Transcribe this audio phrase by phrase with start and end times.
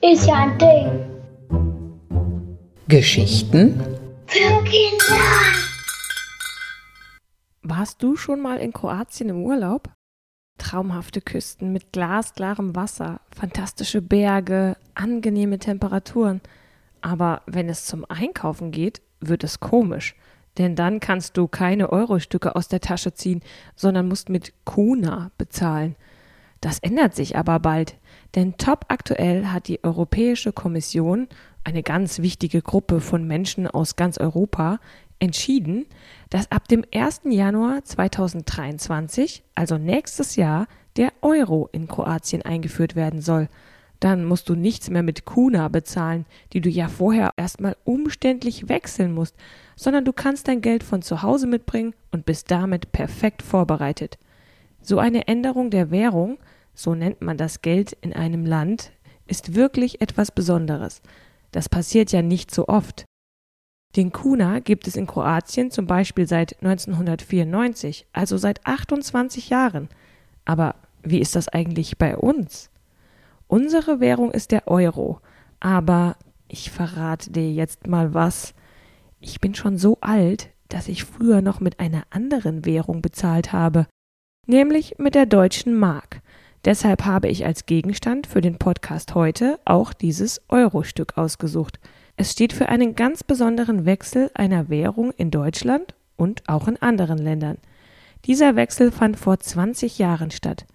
[0.00, 1.08] Ist ja ein Ding.
[2.86, 3.80] Geschichten
[4.26, 5.16] Für Kinder.
[7.62, 9.90] Warst du schon mal in Kroatien im Urlaub?
[10.58, 16.40] Traumhafte Küsten mit glasklarem Wasser, fantastische Berge, angenehme Temperaturen.
[17.00, 20.14] Aber wenn es zum Einkaufen geht, wird es komisch.
[20.58, 23.42] Denn dann kannst du keine Eurostücke aus der Tasche ziehen,
[23.76, 25.96] sondern musst mit Kuna bezahlen.
[26.60, 27.96] Das ändert sich aber bald,
[28.34, 31.28] denn top aktuell hat die Europäische Kommission,
[31.62, 34.80] eine ganz wichtige Gruppe von Menschen aus ganz Europa,
[35.20, 35.86] entschieden,
[36.30, 37.22] dass ab dem 1.
[37.24, 40.66] Januar 2023, also nächstes Jahr,
[40.96, 43.48] der Euro in Kroatien eingeführt werden soll.
[44.00, 49.12] Dann musst du nichts mehr mit Kuna bezahlen, die du ja vorher erstmal umständlich wechseln
[49.12, 49.34] musst,
[49.74, 54.18] sondern du kannst dein Geld von zu Hause mitbringen und bist damit perfekt vorbereitet.
[54.82, 56.38] So eine Änderung der Währung,
[56.74, 58.92] so nennt man das Geld in einem Land,
[59.26, 61.02] ist wirklich etwas Besonderes.
[61.50, 63.04] Das passiert ja nicht so oft.
[63.96, 69.88] Den Kuna gibt es in Kroatien zum Beispiel seit 1994, also seit 28 Jahren.
[70.44, 72.70] Aber wie ist das eigentlich bei uns?
[73.48, 75.20] Unsere Währung ist der Euro,
[75.58, 76.16] aber
[76.48, 78.54] ich verrate dir jetzt mal was.
[79.20, 83.86] Ich bin schon so alt, dass ich früher noch mit einer anderen Währung bezahlt habe,
[84.46, 86.20] nämlich mit der deutschen Mark.
[86.66, 91.80] Deshalb habe ich als Gegenstand für den Podcast heute auch dieses Euro-Stück ausgesucht.
[92.18, 97.18] Es steht für einen ganz besonderen Wechsel einer Währung in Deutschland und auch in anderen
[97.18, 97.56] Ländern.
[98.26, 100.66] Dieser Wechsel fand vor 20 Jahren statt.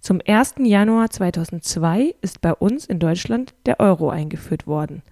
[0.00, 0.54] Zum 1.
[0.60, 5.02] Januar 2002 ist bei uns in Deutschland der Euro eingeführt worden.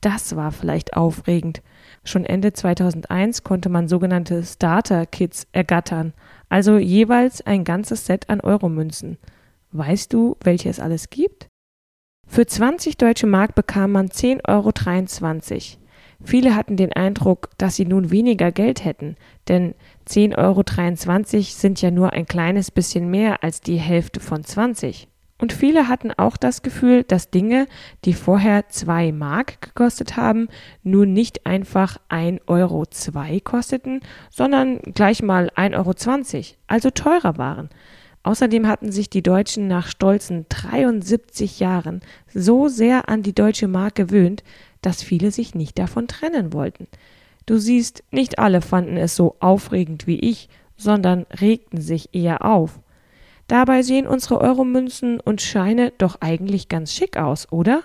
[0.00, 1.62] Das war vielleicht aufregend.
[2.04, 6.14] Schon Ende 2001 konnte man sogenannte Starter-Kits ergattern,
[6.48, 9.18] also jeweils ein ganzes Set an Euromünzen.
[9.72, 11.48] Weißt du, welche es alles gibt?
[12.26, 15.79] Für 20 deutsche Mark bekam man 10,23 Euro.
[16.22, 19.16] Viele hatten den Eindruck, dass sie nun weniger Geld hätten,
[19.48, 19.74] denn
[20.08, 20.36] 10,23
[21.36, 25.08] Euro sind ja nur ein kleines bisschen mehr als die Hälfte von 20.
[25.40, 27.66] Und viele hatten auch das Gefühl, dass Dinge,
[28.04, 30.48] die vorher 2 Mark gekostet haben,
[30.82, 32.84] nun nicht einfach 1,02 Euro
[33.42, 37.70] kosteten, sondern gleich mal 1,20 Euro, also teurer waren.
[38.22, 42.02] Außerdem hatten sich die Deutschen nach stolzen 73 Jahren
[42.34, 44.44] so sehr an die deutsche Mark gewöhnt,
[44.82, 46.88] dass viele sich nicht davon trennen wollten.
[47.46, 52.80] Du siehst, nicht alle fanden es so aufregend wie ich, sondern regten sich eher auf.
[53.48, 57.82] Dabei sehen unsere Euromünzen und Scheine doch eigentlich ganz schick aus, oder?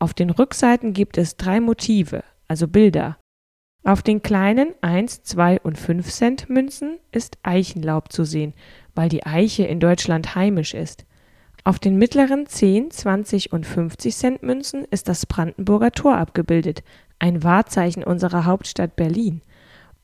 [0.00, 3.18] Auf den Rückseiten gibt es drei Motive, also Bilder.
[3.84, 8.54] Auf den kleinen 1, 2 und 5 Cent Münzen ist Eichenlaub zu sehen,
[8.94, 11.06] weil die Eiche in Deutschland heimisch ist.
[11.64, 16.82] Auf den mittleren 10, 20 und 50 Cent Münzen ist das Brandenburger Tor abgebildet,
[17.18, 19.42] ein Wahrzeichen unserer Hauptstadt Berlin.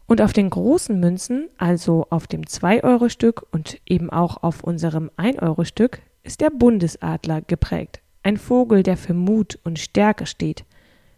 [0.06, 6.00] Und auf den großen Münzen, also auf dem 2-Euro-Stück und eben auch auf unserem 1-Euro-Stück,
[6.22, 10.64] ist der Bundesadler geprägt, ein Vogel, der für Mut und Stärke steht.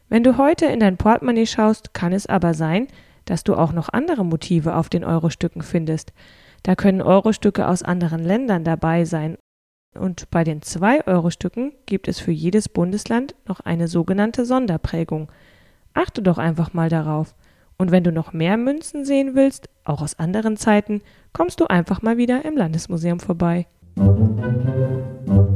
[0.08, 2.86] Wenn du heute in dein Portemonnaie schaust, kann es aber sein,
[3.24, 6.12] dass du auch noch andere Motive auf den Eurostücken findest.
[6.62, 9.36] Da können Eurostücke aus anderen Ländern dabei sein
[9.96, 15.28] und bei den 2-Euro-Stücken gibt es für jedes Bundesland noch eine sogenannte Sonderprägung.
[15.94, 17.34] Achte doch einfach mal darauf.
[17.78, 21.02] Und wenn du noch mehr Münzen sehen willst, auch aus anderen Zeiten,
[21.32, 23.66] kommst du einfach mal wieder im Landesmuseum vorbei.
[23.96, 25.55] Musik